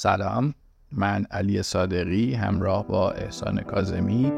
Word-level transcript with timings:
سلام. 0.00 0.54
من 0.92 1.24
علی 1.30 1.62
صادقی 1.62 2.34
همراه 2.34 2.86
با 2.86 3.10
احسان 3.10 3.60
کازمی 3.60 4.32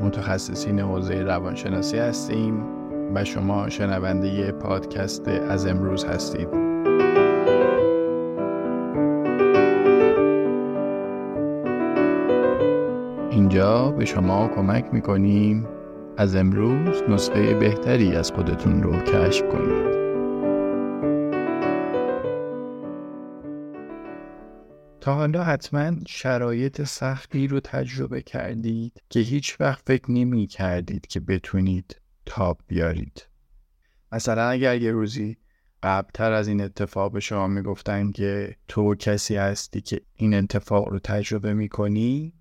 متخصصین 0.00 0.80
حوزه 0.80 1.22
روانشناسی 1.22 1.98
هستیم 1.98 2.64
و 3.14 3.24
شما 3.24 3.68
شنونده 3.68 4.52
پادکست 4.52 5.28
از 5.28 5.66
امروز 5.66 6.04
هستید. 6.04 6.48
اینجا 13.30 13.90
به 13.90 14.04
شما 14.04 14.48
کمک 14.48 14.84
می‌کنیم 14.92 15.68
از 16.16 16.36
امروز 16.36 17.02
نسخه 17.08 17.54
بهتری 17.54 18.16
از 18.16 18.32
خودتون 18.32 18.82
رو 18.82 18.92
کشف 18.92 19.42
کنید. 19.48 20.11
تا 25.02 25.14
حالا 25.14 25.44
حتما 25.44 25.92
شرایط 26.06 26.82
سختی 26.82 27.46
رو 27.46 27.60
تجربه 27.60 28.22
کردید 28.22 29.02
که 29.08 29.20
هیچ 29.20 29.60
وقت 29.60 29.82
فکر 29.86 30.10
نمی 30.10 30.46
کردید 30.46 31.06
که 31.06 31.20
بتونید 31.20 32.00
تاب 32.26 32.60
بیارید. 32.66 33.26
مثلا 34.12 34.48
اگر 34.48 34.82
یه 34.82 34.92
روزی 34.92 35.36
قبلتر 35.82 36.32
از 36.32 36.48
این 36.48 36.60
اتفاق 36.60 37.12
به 37.12 37.20
شما 37.20 37.46
می‌گفتن 37.46 38.12
که 38.12 38.56
تو 38.68 38.94
کسی 38.94 39.36
هستی 39.36 39.80
که 39.80 40.00
این 40.14 40.34
اتفاق 40.34 40.88
رو 40.88 40.98
تجربه 40.98 41.54
می‌کنی 41.54 42.32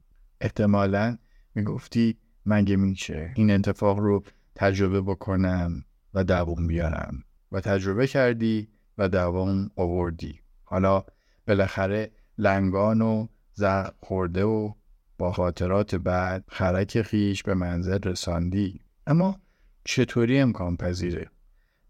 احتمالا 0.41 1.17
می‌گفتی 1.55 2.17
مگه 2.45 2.75
میشه 2.75 3.31
این 3.35 3.51
اتفاق 3.51 3.99
رو 3.99 4.23
تجربه 4.55 5.01
بکنم 5.01 5.85
و 6.13 6.23
دوام 6.23 6.67
بیارم. 6.67 7.23
و 7.51 7.61
تجربه 7.61 8.07
کردی 8.07 8.67
و 8.97 9.09
دوام 9.09 9.69
آوردی. 9.75 10.39
حالا 10.63 11.03
بالاخره 11.47 12.11
لنگان 12.41 13.01
و 13.01 13.27
زخم 13.53 13.93
خورده 13.99 14.43
و 14.43 14.73
با 15.17 15.31
خاطرات 15.31 15.95
بعد 15.95 16.43
خرک 16.47 17.01
خیش 17.01 17.43
به 17.43 17.53
منزل 17.53 17.99
رساندی. 18.03 18.79
اما 19.07 19.39
چطوری 19.85 20.39
امکان 20.39 20.77
پذیره؟ 20.77 21.29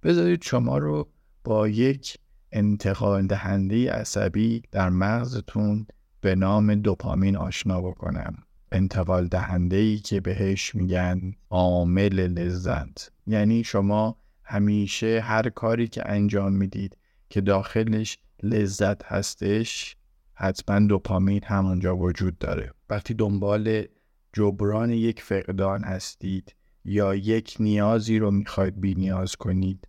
بذارید 0.04 0.44
شما 0.44 0.78
رو 0.78 1.10
با 1.44 1.68
یک 1.68 2.18
انتقال 2.52 3.28
دهنده 3.28 3.92
عصبی 3.92 4.62
در 4.72 4.90
مغزتون 4.90 5.88
به 6.22 6.36
نام 6.36 6.76
دوپامین 6.76 7.38
آشنا 7.38 7.82
بکنم. 7.82 8.36
انتقال 8.72 9.28
دهنده 9.28 9.76
ای 9.76 9.98
که 9.98 10.22
بهش 10.22 10.76
میگن 10.76 11.34
عامل 11.50 12.20
لذت. 12.20 13.12
یعنی 13.28 13.64
شما 13.64 14.18
همیشه 14.44 15.22
هر 15.24 15.50
کاری 15.50 15.88
که 15.88 16.10
انجام 16.10 16.54
می‌دید 16.54 16.98
که 17.30 17.42
داخلش 17.42 18.18
لذت 18.44 19.04
هستش 19.06 19.98
حتما 20.42 20.80
دوپامین 20.80 21.44
همونجا 21.44 21.98
وجود 21.98 22.38
داره. 22.38 22.74
وقتی 22.90 23.14
دنبال 23.14 23.86
جبران 24.34 24.90
یک 24.90 25.22
فقدان 25.22 25.84
هستید 25.84 26.56
یا 26.86 27.16
یک 27.16 27.58
نیازی 27.60 28.20
رو 28.20 28.32
می‌خواید 28.32 28.82
بی 28.82 28.96
نیاز 28.96 29.36
کنید 29.36 29.88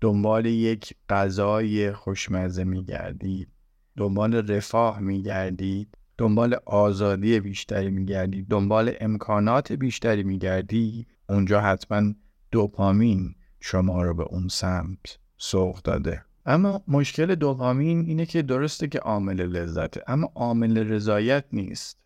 دنبال 0.00 0.46
یک 0.46 0.94
غذای 1.08 1.92
خوشمزه 1.92 2.64
میگردید 2.64 3.48
دنبال 3.96 4.34
رفاه 4.34 5.00
میگردید 5.00 5.88
دنبال 6.18 6.56
آزادی 6.66 7.40
بیشتری 7.40 7.90
میگردی 7.90 8.42
دنبال 8.42 8.92
امکانات 9.00 9.72
بیشتری 9.72 10.22
میگردی 10.22 11.06
اونجا 11.28 11.60
حتما 11.60 12.12
دوپامین 12.50 13.34
شما 13.60 14.02
رو 14.02 14.14
به 14.14 14.22
اون 14.22 14.48
سمت 14.48 15.18
سوق 15.36 15.82
داده. 15.82 16.24
اما 16.50 16.82
مشکل 16.88 17.34
دوپامین 17.34 18.04
اینه 18.06 18.26
که 18.26 18.42
درسته 18.42 18.88
که 18.88 18.98
عامل 18.98 19.42
لذته 19.42 20.02
اما 20.06 20.32
عامل 20.34 20.78
رضایت 20.78 21.44
نیست. 21.52 21.98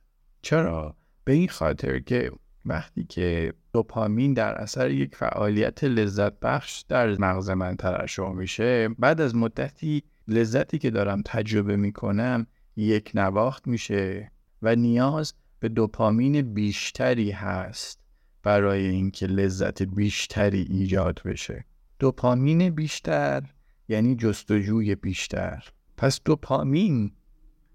چرا؟ 0.42 0.96
به 1.24 1.32
این 1.32 1.48
خاطر 1.48 1.98
که 1.98 2.30
وقتی 2.64 3.04
که 3.04 3.52
دوپامین 3.72 4.34
در 4.34 4.54
اثر 4.54 4.90
یک 4.90 5.16
فعالیت 5.16 5.84
لذت 5.84 6.40
بخش 6.40 6.84
در 6.88 7.20
مغز 7.20 7.50
من 7.50 7.76
ترشح 7.76 8.32
میشه 8.32 8.88
بعد 8.88 9.20
از 9.20 9.34
مدتی 9.34 10.02
لذتی 10.28 10.78
که 10.78 10.90
دارم 10.90 11.22
تجربه 11.26 11.76
می‌کنم 11.76 12.46
یک 12.76 13.10
نواخت 13.14 13.66
میشه 13.66 14.30
و 14.62 14.76
نیاز 14.76 15.34
به 15.60 15.68
دوپامین 15.68 16.54
بیشتری 16.54 17.30
هست 17.30 18.00
برای 18.42 18.86
اینکه 18.86 19.26
لذت 19.26 19.82
بیشتری 19.82 20.66
ایجاد 20.70 21.20
بشه. 21.24 21.64
دوپامین 21.98 22.70
بیشتر 22.70 23.42
یعنی 23.88 24.16
جستجوی 24.16 24.94
بیشتر. 24.94 25.64
پس 25.96 26.20
دوپامین 26.24 27.12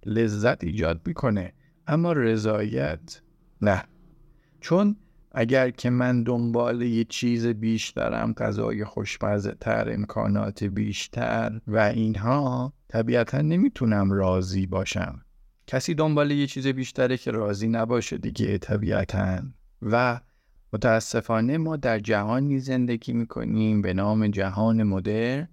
لذت 0.06 0.64
ایجاد 0.64 1.02
می‌کنه. 1.06 1.54
اما 1.88 2.14
رضایت 2.14 3.22
نه. 3.62 3.84
چون 4.62 4.96
اگر 5.32 5.70
که 5.70 5.90
من 5.90 6.24
دنبال 6.24 6.82
یه 6.82 7.04
چیز 7.04 7.48
بیشترم 7.48 8.34
غذای 8.34 8.86
خوشمزه 8.86 9.56
تر 9.60 9.94
امکانات 9.94 10.64
بیشتر 10.64 11.62
و 11.68 11.78
اینها 11.78 12.74
طبیعتا 12.88 13.42
نمی‌تونم 13.42 14.12
راضی 14.12 14.66
باشم. 14.66 15.22
کسی 15.68 15.94
دنبال 15.94 16.32
یه 16.32 16.48
چیز 16.48 16.68
بیشتره 16.68 17.18
که 17.18 17.32
راضی 17.32 17.68
نباشه 17.68 18.18
دیگه 18.18 18.58
طبیعتا. 18.58 19.42
و 19.82 20.20
متاسفانه 20.74 21.58
ما 21.58 21.78
در 21.78 22.00
جهانی 22.00 22.60
زندگی 22.60 23.14
می‌کنیم 23.14 23.82
به 23.82 23.94
نام 23.94 24.28
جهان 24.28 24.84
مدر 24.84 25.48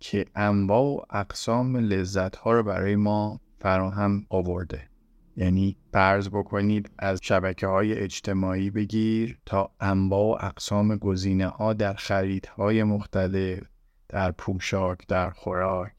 که 0.00 0.24
انواع 0.34 0.82
و 0.82 1.00
اقسام 1.10 1.76
لذت 1.76 2.36
ها 2.36 2.52
رو 2.52 2.62
برای 2.62 2.96
ما 2.96 3.40
فراهم 3.58 4.26
آورده. 4.28 4.88
یعنی 5.36 5.76
فرض 5.92 6.28
بکنید 6.28 6.90
از 6.98 7.20
شبکه 7.22 7.66
های 7.66 7.94
اجتماعی 7.94 8.70
بگیر 8.70 9.38
تا 9.46 9.70
انواع 9.80 10.42
و 10.42 10.46
اقسام 10.46 10.96
گزینه 10.96 11.46
ها 11.48 11.72
در 11.72 11.94
خریدهای 11.94 12.82
مختلف 12.82 13.60
در 14.08 14.32
پوشاک 14.32 15.06
در 15.08 15.30
خوراک 15.30 15.92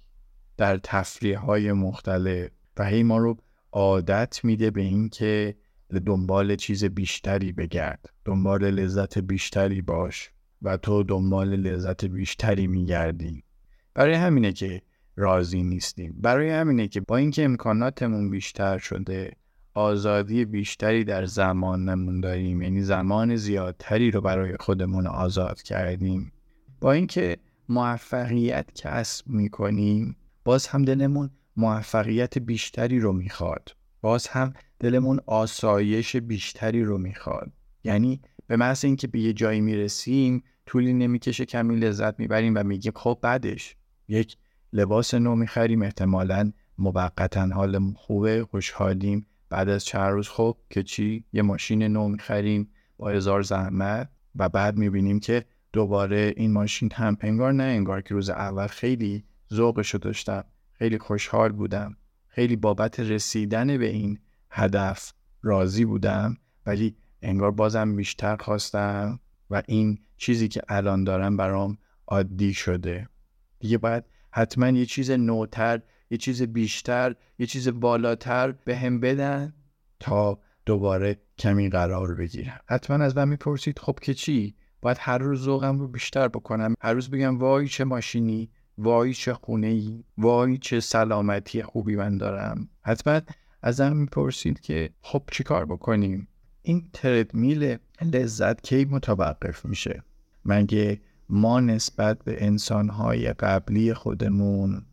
در 0.58 0.78
تفریح 0.78 1.40
های 1.40 1.72
مختلف. 1.72 2.50
و 2.78 2.86
هی 2.86 3.04
ما 3.04 3.18
رو 3.18 3.38
عادت 3.72 4.40
میده 4.44 4.72
به 4.72 4.82
اینکه 4.82 5.56
دنبال 6.06 6.56
چیز 6.56 6.86
بیشتری 6.86 7.52
بگرد. 7.52 8.10
دنبال 8.26 8.72
لذت 8.72 9.18
بیشتری 9.18 9.82
باش 9.82 10.32
و 10.62 10.78
تو 10.78 11.04
دنبال 11.04 11.56
لذت 11.56 12.06
بیشتری 12.06 12.68
میگردی. 12.68 13.44
برای 13.94 14.13
همینه 14.13 14.52
که 14.52 14.81
راضی 15.16 15.63
نیستیم. 15.63 16.16
برای 16.18 16.50
همینه 16.50 16.88
که 16.88 17.02
با 17.02 17.18
اینکه 17.18 17.44
امکاناتمون 17.44 18.29
بیشتر 18.29 18.78
شده 18.78 19.31
آزادی 19.74 20.46
بیشتری 20.46 21.03
در 21.03 21.25
زمانمون 21.25 22.22
داریم 22.22 22.62
یعنی 22.62 22.81
زمان 22.81 23.35
زیادتری 23.35 24.12
رو 24.12 24.22
برای 24.22 24.57
خودمون 24.59 25.07
آزاد 25.07 25.62
کردیم. 25.62 26.31
با 26.81 26.91
اینکه 26.91 27.38
موفقیت 27.69 28.69
کسب 28.75 29.28
می‌کنیم 29.28 30.16
باز 30.46 30.68
هم 30.68 30.85
دلمون 30.85 31.29
موفقیت 31.58 32.38
بیشتری 32.38 33.00
رو 33.00 33.13
می‌خواد. 33.13 33.75
باز 34.02 34.28
هم 34.28 34.53
دلمون 34.79 35.19
آسایش 35.25 36.16
بیشتری 36.16 36.84
رو 36.84 36.97
می‌خواد. 36.97 37.52
یعنی 37.84 38.22
به 38.47 38.56
محض 38.56 38.85
اینکه 38.85 39.08
به 39.08 39.19
یه 39.19 39.34
جایی 39.34 39.62
می‌رسیم 39.62 40.44
طولی 40.66 40.94
نمی‌کشه 40.94 41.46
کمی 41.46 41.75
لذت 41.75 42.19
می‌بریم 42.19 42.53
و 42.56 42.63
میگیم 42.63 42.94
خب 42.96 43.19
بعدش. 43.22 43.75
یک 44.12 44.38
لباس 44.74 45.14
نو 45.14 45.36
می‌خریم 45.36 45.82
احتمالا 45.82 46.52
موقتا 46.78 47.46
حال 47.46 47.94
خوبه 47.94 48.46
خوشحالیم. 48.52 49.26
بعد 49.50 49.70
از 49.70 49.86
چند 49.86 50.12
روز 50.12 50.30
خب 50.30 50.58
که 50.70 50.84
چی؟ 50.84 51.26
یه 51.34 51.42
ماشین 51.42 51.84
نو 51.84 52.08
می‌خریم 52.08 52.70
با 52.98 53.10
هزار 53.10 53.42
زحمت 53.42 54.10
و 54.36 54.50
بعد 54.50 54.78
می‌بینیم 54.78 55.20
که 55.20 55.46
دوباره 55.74 56.34
این 56.38 56.52
ماشین 56.52 56.90
هم 56.94 57.18
انگار 57.22 57.54
نه 57.54 57.64
انگار 57.64 58.02
که 58.02 58.14
روز 58.14 58.30
اول 58.30 58.68
خیلی 58.68 59.24
ذوقشو 59.54 59.98
داشتم 59.98 60.44
خیلی 60.74 60.98
خوشحال 60.98 61.52
بودم 61.52 61.98
خیلی 62.28 62.56
بابت 62.56 63.00
رسیدن 63.00 63.78
به 63.78 63.88
این 63.88 64.20
هدف 64.50 65.14
راضی 65.41 65.85
بودم 65.85 66.38
ولی 66.66 66.96
انگار 67.22 67.52
بازم 67.52 67.96
بیشتر 67.96 68.35
خواستم 68.35 69.20
و 69.50 69.64
این 69.68 70.00
چیزی 70.18 70.47
که 70.47 70.62
الان 70.70 71.03
دارم 71.03 71.38
برام 71.38 71.78
عادی 72.08 72.53
شده. 72.53 73.08
دیگه 73.61 73.78
باید 73.78 74.03
حتما 74.31 74.69
یه 74.69 74.85
چیز 74.85 75.11
نوتر 75.11 75.81
یه 76.09 76.17
چیز 76.17 76.41
بیشتر 76.41 77.16
یه 77.40 77.46
چیز 77.46 77.67
بالاتر 77.67 78.52
به 78.52 78.78
هم 78.78 78.99
بدن 78.99 79.53
تا 79.99 80.40
دوباره 80.66 81.17
کمی 81.37 81.69
قرار 81.69 82.16
بگیرم 82.16 82.59
حتما 82.66 83.05
از 83.05 83.17
من 83.17 83.28
می‌پرسید 83.28 83.79
خب 83.79 83.99
که 84.02 84.13
چی؟ 84.13 84.55
باید 84.81 84.97
هر 84.99 85.17
روز 85.17 85.41
ذوقم 85.41 85.79
رو 85.79 85.87
بیشتر 85.87 86.28
بکنم. 86.28 86.75
هر 86.81 86.93
روز 86.93 87.09
بگم 87.09 87.40
وای 87.40 87.67
چه 87.67 87.84
ماشینی 87.84 88.49
وای 88.78 89.13
چه 89.13 89.34
خونه 89.34 89.67
ای 89.67 90.03
وای 90.17 90.58
چه 90.58 90.79
سلامتی 90.79 91.63
خوبی 91.63 91.96
من 91.96 92.17
دارم. 92.17 92.69
حتما 92.81 93.22
ازم 93.61 93.97
می‌پرسید 93.97 94.59
که 94.59 94.90
خب 95.02 95.23
چیکار 95.31 95.66
بکنیم؟ 95.66 96.28
این 96.61 96.90
تردمیل 96.93 97.78
لذت 98.02 98.61
کی 98.61 98.85
متوقف 98.85 99.66
میشه؟ 99.66 100.03
مگه 100.46 101.02
ما 101.34 101.60
نسبت 101.60 102.24
به 102.24 102.46
انسانهای 102.46 103.34
قبلی 103.34 103.94
خودمون 103.94 104.86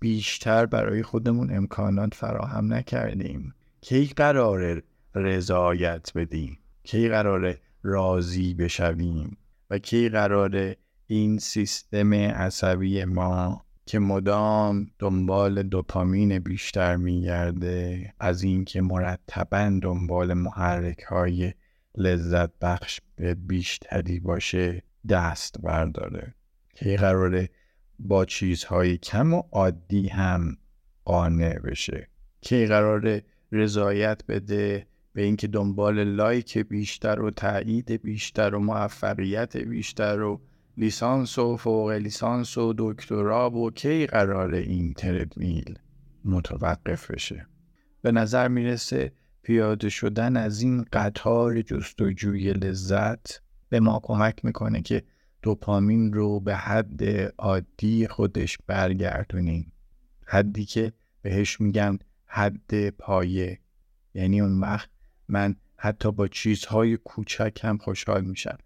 بیشتر 0.00 0.66
برای 0.66 1.02
خودمون 1.02 1.56
امکانات 1.56 2.14
فراهم 2.14 2.72
نکردیم. 2.72 3.54
کی 3.80 4.06
قرار 4.06 4.82
رضایت 5.14 6.12
بدیم؟ 6.14 6.58
کی 6.82 7.08
قرار 7.08 7.58
راضی 7.82 8.54
بشویم؟ 8.54 9.36
و 9.70 9.78
کی 9.78 10.08
قرار 10.08 10.74
این 11.06 11.38
سیستم 11.38 12.14
عصبی 12.14 13.04
ما 13.04 13.64
که 13.86 13.98
مدام 13.98 14.86
دنبال 14.98 15.62
دوپامین 15.62 16.38
بیشتر 16.38 16.96
میگرده 16.96 18.14
از 18.20 18.42
اینکه 18.42 18.80
مرتبا 18.80 19.78
دنبال 19.82 20.34
محرک 20.34 21.02
های 21.02 21.52
لذت 21.96 22.50
بخش 22.60 23.00
بیشتری 23.46 24.20
باشه 24.20 24.82
دست 25.08 25.60
برداره 25.62 26.34
که 26.74 26.96
قراره 26.96 27.50
با 27.98 28.24
چیزهای 28.24 28.98
کم 28.98 29.34
و 29.34 29.42
عادی 29.52 30.08
هم 30.08 30.56
قانع 31.04 31.58
بشه 31.58 32.08
که 32.40 32.66
قراره 32.66 33.24
رضایت 33.52 34.22
بده 34.28 34.86
به 35.12 35.22
اینکه 35.22 35.46
دنبال 35.46 36.04
لایک 36.04 36.58
بیشتر 36.58 37.20
و 37.20 37.30
تایید 37.30 38.02
بیشتر 38.02 38.54
و 38.54 38.60
موفقیت 38.60 39.56
بیشتر 39.56 40.20
و 40.20 40.40
لیسانس 40.76 41.38
و 41.38 41.56
فوق 41.56 41.90
لیسانس 41.90 42.58
و 42.58 42.74
دکترا 42.78 43.50
و 43.50 43.70
کی 43.70 44.06
قرار 44.06 44.54
این 44.54 44.92
تردمیل 44.92 45.78
متوقف 46.24 47.10
بشه. 47.10 47.46
به 48.02 48.12
نظر 48.12 48.48
می‌رسه 48.48 49.12
پیاده 49.42 49.88
شدن 49.88 50.36
از 50.36 50.62
این 50.62 50.84
قطار 50.92 51.62
جستجوی 51.62 52.52
لذت 52.52 53.42
به 53.68 53.80
ما 53.80 54.00
کمک 54.02 54.44
می‌کنه 54.44 54.82
که 54.82 55.02
دوپامین 55.42 56.12
رو 56.12 56.40
به 56.40 56.56
حد 56.56 57.04
عادی 57.38 58.08
خودش 58.08 58.58
برگردونیم. 58.66 59.72
حدی 60.24 60.64
که 60.64 60.92
بهش 61.22 61.60
میگن 61.60 61.98
حد 62.26 62.90
پایه. 62.90 63.58
یعنی 64.14 64.40
اون 64.40 64.60
وقت 64.60 64.90
من 65.28 65.56
حتی 65.76 66.12
با 66.12 66.28
چیزهای 66.28 66.96
کوچک 66.96 67.60
هم 67.62 67.78
خوشحال 67.78 68.24
میشم. 68.24 68.58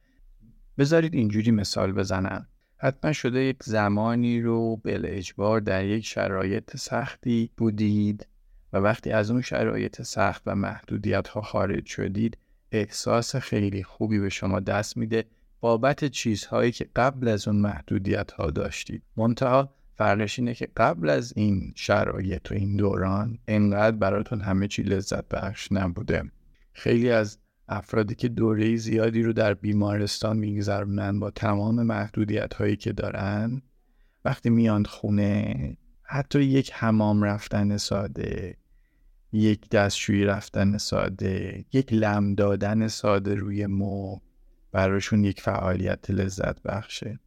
بذارید 0.79 1.15
اینجوری 1.15 1.51
مثال 1.51 1.93
بزنم. 1.93 2.47
حتما 2.77 3.13
شده 3.13 3.41
یک 3.45 3.63
زمانی 3.63 4.41
رو 4.41 4.77
بل 4.77 5.03
اجبار 5.09 5.61
در 5.61 5.85
یک 5.85 6.07
شرایط 6.07 6.77
سختی 6.77 7.51
بودید 7.57 8.27
و 8.73 8.79
وقتی 8.79 9.11
از 9.11 9.31
اون 9.31 9.41
شرایط 9.41 10.03
سخت 10.03 10.43
و 10.47 10.55
محدودیت 10.55 11.29
ها 11.29 11.41
خارج 11.41 11.87
شدید 11.87 12.39
احساس 12.73 13.37
خیلی 13.37 13.83
خوبی 13.83 14.19
به 14.19 14.29
شما 14.29 14.61
دست 14.61 14.97
میده 14.97 15.25
بابت 15.61 16.05
چیزهایی 16.05 16.73
که 16.73 16.89
قبل 16.97 17.29
از 17.29 17.49
اون 17.49 17.57
محدودیت 17.57 18.33
ها 18.33 18.51
داشتید. 18.51 19.03
منتها 19.17 19.75
فرقش 19.95 20.39
اینه 20.39 20.55
که 20.55 20.69
قبل 20.77 21.11
از 21.11 21.33
این 21.37 21.73
شرایط 21.77 22.53
و 22.53 22.55
این 22.55 22.77
دوران 22.77 23.39
انقدر 23.49 23.97
براتون 23.97 24.41
همه 24.41 24.69
چی 24.69 24.83
لذت 24.83 25.29
بخش 25.29 25.73
نبوده. 25.73 26.23
خیلی 26.73 27.11
از 27.11 27.39
افرادی 27.69 28.15
که 28.15 28.29
دوره 28.29 28.77
زیادی 28.77 29.23
رو 29.23 29.33
در 29.33 29.55
بیمارستان 29.55 30.37
میگذرونن 30.37 31.21
با 31.21 31.31
تمام 31.31 31.83
محدودیت 31.83 32.55
هایی 32.55 32.77
که 32.77 32.93
دارن 32.93 33.63
وقتی 34.25 34.51
میان 34.51 34.85
خونه 34.85 35.77
حتی 36.03 36.43
یک 36.43 36.73
حمام 36.75 37.23
رفتن 37.23 37.77
ساده 37.77 38.57
یک 39.33 39.69
دستشویی 39.69 40.25
رفتن 40.25 40.79
ساده 40.79 41.65
یک 41.73 41.93
لم 41.93 42.35
دادن 42.35 42.89
ساده 42.89 43.35
روی 43.35 43.67
مو 43.67 44.21
براشون 44.73 45.25
یک 45.25 45.41
فعالیت 45.41 46.11
لذت 46.11 46.63
بخشه. 46.63 47.19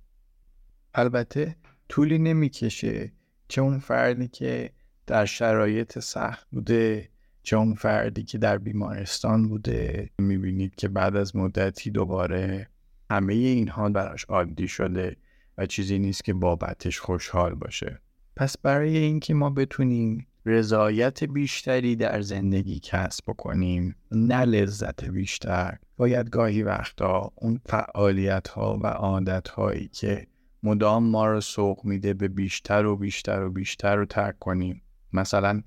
البته 0.94 1.56
طولی 1.90 2.18
نمی‌کشه 2.18 3.12
چه 3.48 3.62
اون 3.62 3.80
فردی 3.80 4.28
که 4.28 4.72
در 5.08 5.26
شرایط 5.26 6.00
سخت 6.00 6.48
بوده 6.52 7.10
چه 7.44 7.58
اون 7.58 7.74
فردی 7.74 8.24
که 8.24 8.38
در 8.38 8.58
بیمارستان 8.58 9.48
بوده. 9.48 10.10
می‌بینید 10.20 10.76
که 10.76 10.88
بعد 10.88 11.16
از 11.16 11.36
مدتی 11.36 11.92
دوباره 11.92 12.70
همه 13.12 13.34
اینها 13.34 13.90
براش 13.90 14.26
عادی 14.26 14.68
شده 14.68 15.16
و 15.58 15.66
چیزی 15.66 16.00
نیست 16.00 16.24
که 16.24 16.34
بابتش 16.34 17.00
خوشحال 17.00 17.56
باشه. 17.56 18.02
پس 18.36 18.58
برای 18.58 18.98
اینکه 18.98 19.34
ما 19.34 19.50
بتونیم 19.50 20.28
رضایت 20.46 21.24
بیشتری 21.24 21.96
در 21.96 22.22
زندگی 22.22 22.80
کسب 22.80 23.24
بکنیم 23.28 23.96
نه 24.12 24.46
لذت 24.46 25.06
بیشتر. 25.06 25.78
باید 25.98 26.30
گاهی 26.30 26.64
وقتا 26.64 27.32
اون 27.36 27.60
فعالیت 27.66 28.48
ها 28.48 28.80
و 28.84 28.88
عادت 28.88 29.48
هایی 29.48 29.88
که 29.88 30.28
مدام 30.64 31.04
ما 31.04 31.28
رو 31.28 31.42
سوق 31.42 31.86
میده 31.86 32.14
به 32.14 32.28
بیشتر 32.28 32.86
و 32.86 32.98
بیشتر 32.98 33.44
و 33.44 33.52
بیشتر 33.52 33.96
رو 33.96 34.06
ترک 34.06 34.40
کنیم. 34.40 34.82
مثلا 35.14 35.62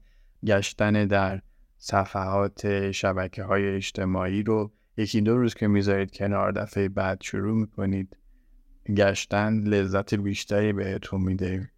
گشتن 0.47 1.07
در 1.07 1.41
صفحات 1.79 2.91
شبکه 2.91 3.43
های 3.45 3.77
اجتماعی 3.77 4.43
رو 4.43 4.73
یکی 4.97 5.21
دو 5.21 5.37
روز 5.37 5.55
که 5.55 5.69
می‌ذارید 5.69 6.11
کنار 6.11 6.53
دفعه 6.53 6.89
بعد 6.89 7.23
شروع 7.23 7.57
می‌کنید 7.57 8.17
گشتن 8.97 9.63
لذت 9.63 10.15
بیشتری 10.15 10.73
بهتون 10.73 11.21
میده. 11.21 11.71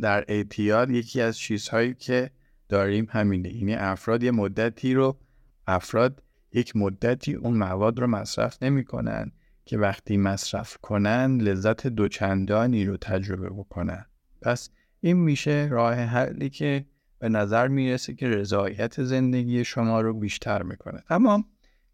در 0.00 0.24
اعتیاد 0.28 0.90
یکی 0.90 1.20
از 1.20 1.38
چیزهایی 1.38 1.94
که 1.94 2.30
داریم 2.68 3.06
همینه. 3.10 3.54
یعنی 3.54 3.74
افراد 3.74 4.22
یه 4.22 4.30
مدتی 4.30 4.94
رو 4.94 5.18
افراد 5.66 6.22
یک 6.52 6.76
مدتی 6.76 7.34
اون 7.34 7.56
مواد 7.56 7.98
رو 7.98 8.06
مصرف 8.06 8.62
نمی‌کنن 8.62 9.32
که 9.64 9.78
وقتی 9.78 10.16
مصرف 10.16 10.76
کنن 10.76 11.40
لذت 11.40 11.86
دوچندانی 11.86 12.84
رو 12.84 12.96
تجربه 12.96 13.50
بکنن. 13.50 14.06
پس 14.42 14.70
این 15.00 15.16
میشه 15.16 15.68
راه 15.70 15.94
حلی 15.94 16.50
که 16.50 16.86
به 17.18 17.28
نظر 17.28 17.68
می‌رسه 17.68 18.14
که 18.14 18.28
رضایت 18.28 19.02
زندگی 19.02 19.64
شما 19.64 20.00
رو 20.00 20.14
بیشتر 20.14 20.62
می‌کنه. 20.62 21.02
اما 21.10 21.44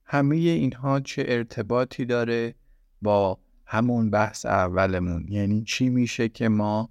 همه 0.04 0.36
اینها 0.36 1.00
چه 1.00 1.24
ارتباطی 1.28 2.04
داره 2.04 2.54
با 3.02 3.38
همون 3.66 4.10
بحث 4.10 4.46
اولمون؟ 4.46 5.26
یعنی 5.28 5.64
چی 5.64 5.88
میشه 5.88 6.28
که 6.28 6.48
ما 6.48 6.90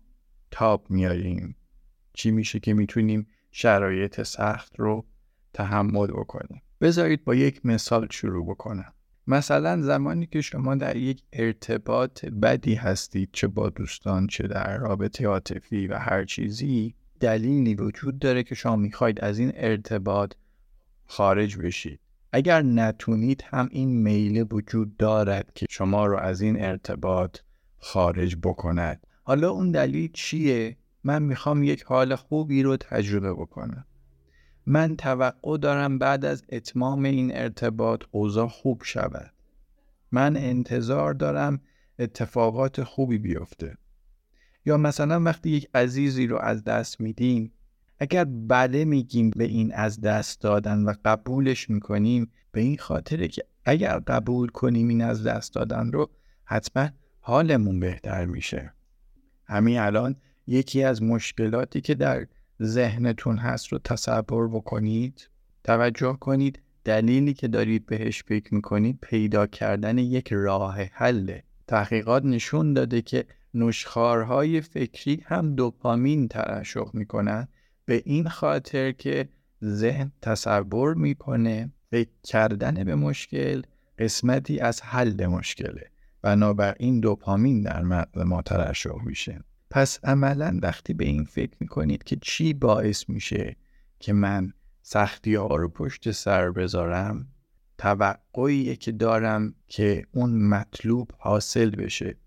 تاب 0.53 0.85
میاریم. 0.89 1.55
چی 2.13 2.31
میشه 2.31 2.59
که 2.59 2.73
می‌تونیم 2.73 3.27
شرایط 3.51 4.23
سخت 4.23 4.79
رو 4.79 5.05
تحمل 5.53 6.07
بکنیم؟ 6.07 6.61
بذارید 6.81 7.23
با 7.23 7.35
یک 7.35 7.65
مثال 7.65 8.07
شروع 8.11 8.45
بکنم. 8.45 8.93
مثلا 9.27 9.81
زمانی 9.81 10.25
که 10.25 10.41
شما 10.41 10.75
در 10.75 10.95
یک 10.95 11.23
ارتباط 11.33 12.25
بدی 12.25 12.75
هستید 12.75 13.29
چه 13.31 13.47
با 13.47 13.69
دوستان 13.69 14.27
چه 14.27 14.47
در 14.47 14.77
رابطه 14.77 15.27
عاطفی 15.27 15.87
و 15.87 15.97
هر 15.97 16.25
چیزی 16.25 16.95
دلیلی 17.19 17.75
وجود 17.75 18.19
داره 18.19 18.43
که 18.43 18.55
شما 18.55 18.75
می‌خواید 18.75 19.21
از 19.21 19.39
این 19.39 19.51
ارتباط 19.55 20.33
خارج 21.05 21.57
بشید. 21.57 21.99
اگر 22.31 22.61
نتونید 22.61 23.43
هم 23.47 23.69
این 23.71 24.01
میل 24.01 24.45
وجود 24.51 24.97
دارد 24.97 25.51
که 25.55 25.65
شما 25.69 26.05
رو 26.05 26.17
از 26.17 26.41
این 26.41 26.63
ارتباط 26.63 27.37
خارج 27.77 28.35
بکند. 28.35 29.07
حالا 29.23 29.49
اون 29.49 29.71
دلیل 29.71 30.11
چیه؟ 30.13 30.77
من 31.03 31.23
می‌خوام 31.23 31.63
یک 31.63 31.83
حال 31.83 32.15
خوبی 32.15 32.63
رو 32.63 32.77
تجربه 32.77 33.33
بکنم. 33.33 33.85
من 34.65 34.95
توقع 34.95 35.57
دارم 35.57 35.99
بعد 35.99 36.25
از 36.25 36.43
اتمام 36.49 37.03
این 37.03 37.35
ارتباط 37.35 38.03
اوضاع 38.11 38.47
خوب 38.47 38.81
شود. 38.83 39.33
من 40.11 40.37
انتظار 40.37 41.13
دارم 41.13 41.61
اتفاقات 41.99 42.83
خوبی 42.83 43.17
بیفته. 43.17 43.77
یا 44.65 44.77
مثلا 44.77 45.23
وقتی 45.23 45.49
یک 45.49 45.69
عزیزی 45.73 46.27
رو 46.27 46.37
از 46.37 46.63
دست 46.63 47.01
میدیم 47.01 47.51
اگر 47.99 48.25
بله 48.25 48.85
میگیم 48.85 49.29
به 49.29 49.43
این 49.43 49.73
از 49.73 50.01
دست 50.01 50.41
دادن 50.41 50.83
و 50.83 50.93
قبولش 51.05 51.69
می‌کنیم 51.69 52.31
به 52.51 52.61
این 52.61 52.77
خاطره 52.77 53.27
که 53.27 53.43
اگر 53.65 53.99
قبول 53.99 54.49
کنیم 54.49 54.87
این 54.87 55.01
از 55.01 55.23
دست 55.23 55.53
دادن 55.53 55.91
رو 55.91 56.09
حتما 56.43 56.89
حالمون 57.19 57.79
بهتر 57.79 58.25
میشه. 58.25 58.73
همین 59.45 59.79
الان 59.79 60.15
یکی 60.47 60.83
از 60.83 61.03
مشکلاتی 61.03 61.81
که 61.81 61.95
در 61.95 62.27
ذهنتون 62.61 63.37
هست 63.37 63.67
رو 63.67 63.79
تصور 63.79 64.47
بکنید 64.47 65.29
توجه 65.63 66.17
کنید 66.19 66.59
دلیلی 66.85 67.33
که 67.33 67.47
دارید 67.47 67.85
بهش 67.85 68.23
فکر 68.23 68.53
می‌کنید 68.53 68.99
پیدا 69.01 69.47
کردن 69.47 69.97
یک 69.97 70.33
راه 70.33 70.81
حله 70.81 71.43
تحقیقات 71.67 72.25
نشون 72.25 72.73
داده 72.73 73.01
که 73.01 73.25
نشخارهای 73.53 74.61
فکری 74.61 75.23
هم 75.25 75.55
دوپامین 75.55 76.27
ترشح 76.27 76.85
می‌کنن. 76.93 77.47
به 77.85 78.01
این 78.05 78.29
خاطر 78.29 78.91
که 78.91 79.29
ذهن 79.63 80.11
تصور 80.21 80.93
می‌کنه 80.93 81.71
فکر 81.91 82.09
کردن 82.23 82.83
به 82.83 82.95
مشکل 82.95 83.61
قسمتی 83.99 84.59
از 84.59 84.81
حل 84.81 85.25
مشکله. 85.25 85.92
بنابراین 86.23 86.99
دوپامین 86.99 87.61
در 87.61 87.81
مغز 87.81 88.17
ما 88.17 88.41
ترشح 88.41 89.03
میشه. 89.05 89.43
پس 89.69 89.99
عملا 90.03 90.59
وقتی 90.61 90.93
به 90.93 91.05
این 91.05 91.23
فکر 91.23 91.57
می‌کنید 91.59 92.03
که 92.03 92.17
چی 92.21 92.53
باعث 92.53 93.09
میشه 93.09 93.55
که 93.99 94.13
من 94.13 94.53
سختی 94.81 95.35
ها 95.35 95.55
رو 95.55 95.69
پشت 95.69 96.11
سر 96.11 96.51
بذارم 96.51 97.27
توقعیه 97.77 98.75
که 98.75 98.91
دارم 98.91 99.55
که 99.67 100.05
اون 100.11 100.47
مطلوب 100.47 101.11
حاصل 101.17 101.69
بشه 101.69 102.17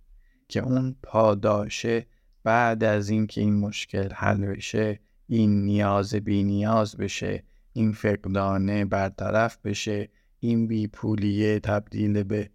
که 0.49 0.61
اون 0.61 0.97
پاداشه 1.03 2.07
بعد 2.45 2.85
از 2.85 3.09
اینکه 3.09 3.41
این 3.41 3.55
مشکل 3.55 4.13
حل 4.13 4.47
بشه 4.47 5.01
این 5.27 5.65
نیاز 5.65 6.15
بی 6.15 6.45
نیاز 6.45 6.97
بشه 6.97 7.43
این 7.73 7.93
فقدانه 7.93 8.85
برطرف 8.85 9.59
بشه 9.65 10.09
این 10.41 10.67
بیپولیه 10.67 11.61
تبدیل 11.61 12.23
به 12.23 12.51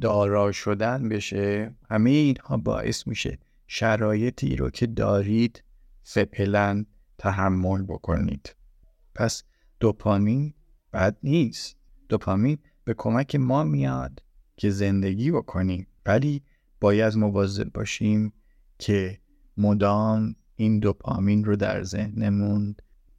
دارا 0.00 0.52
شدن 0.52 1.08
بشه 1.08 1.74
همه 1.90 2.10
اینها 2.10 2.56
باعث 2.56 3.06
میشه 3.06 3.38
شرایطی 3.66 4.56
رو 4.56 4.70
که 4.70 4.86
دارید 4.86 5.62
فعلا 6.02 6.84
تحمل 7.18 7.82
بکنید. 7.82 8.56
پس 9.14 9.42
دوپامین 9.80 10.54
بد 10.92 11.16
نیست. 11.22 11.76
دوپامین 12.08 12.58
به 12.84 12.94
کمک 12.98 13.36
ما 13.36 13.64
میاد 13.64 14.22
که 14.56 14.70
زندگی 14.70 15.30
بکنیم. 15.30 15.86
ولی 16.06 16.42
باید 16.80 17.16
مواظب 17.16 17.72
باشیم 17.72 18.32
که 18.78 19.18
مدام 19.56 20.36
این 20.56 20.78
دوپامین 20.78 21.44
رو 21.44 21.56
در 21.56 21.82
ذهنمون 21.82 22.76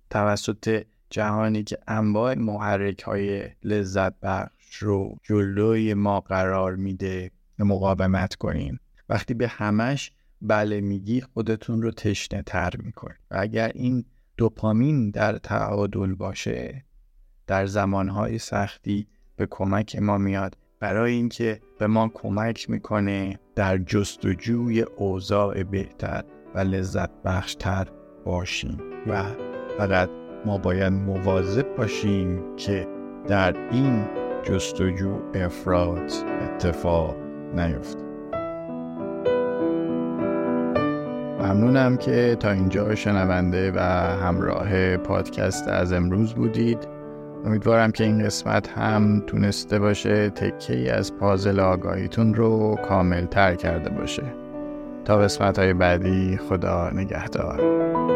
توسط 0.10 0.84
جهانی 1.09 1.63
که 1.63 1.77
انواع 1.88 2.35
محرک 2.35 3.01
های 3.01 3.50
لذت 3.63 4.19
بخش 4.19 4.75
رو 4.79 5.17
جلوی 5.24 5.93
ما 5.93 6.19
قرار 6.19 6.75
میده 6.75 7.31
مقاومت 7.59 8.35
کنیم. 8.35 8.79
وقتی 9.09 9.33
به 9.33 9.47
همش 9.47 10.12
بله 10.41 10.81
میگی 10.81 11.21
خودتون 11.21 11.81
رو 11.81 11.91
تشنه 11.91 12.41
تر 12.41 12.74
می‌کنید. 12.77 13.19
و 13.31 13.35
اگر 13.39 13.71
این 13.75 14.05
دوپامین 14.38 15.09
در 15.09 15.38
تعادل 15.38 16.13
باشه 16.13 16.85
در 17.47 17.65
زمانهای 17.65 18.39
سختی 18.39 19.07
به 19.35 19.47
کمک 19.51 19.95
ما 19.95 20.17
میاد. 20.17 20.57
برای 20.79 21.13
اینکه 21.13 21.62
به 21.79 21.88
ما 21.88 22.12
کمک 22.13 22.69
می‌کنه 22.69 23.39
در 23.55 23.77
جستجوی 23.77 24.81
اوضاع 24.81 25.63
بهتر 25.63 26.24
و 26.55 26.59
لذت 26.59 27.09
بخشتر 27.24 27.88
باشیم. 28.25 28.77
و 29.07 29.24
فقط 29.77 30.09
ما 30.46 30.58
باید 30.58 30.94
مواظب 30.94 31.75
باشیم 31.75 32.56
که 32.58 32.88
در 33.28 33.56
این 33.72 34.06
جستجو 34.44 35.20
افراد 35.34 36.12
اتفاق 36.44 37.16
نیفته. 37.56 38.06
ممنونم 41.40 41.98
که 41.98 42.38
تا 42.40 42.52
اینجا 42.52 42.96
شنونده 42.96 43.72
و 43.72 43.80
همراه 44.25 44.98
پادکست 44.98 45.68
از 45.68 45.94
امروز 45.94 46.34
بودید. 46.34 46.88
امیدوارم 47.46 47.92
که 47.92 48.04
این 48.04 48.24
قسمت 48.24 48.70
هم 48.70 49.24
تونسته 49.28 49.80
باشه 49.80 50.30
تکه 50.30 50.94
از 50.94 51.16
پازل 51.18 51.60
آگاهیتون 51.60 52.34
رو 52.34 52.75
کامل 52.75 53.25
تر 53.25 53.56
کرده 53.56 53.90
باشه. 53.90 54.24
تا 55.06 55.18
قسمت 55.18 55.60
های 55.60 55.74
بعدی 55.74 56.38
خدا 56.38 56.90
نگهدار. 56.90 58.14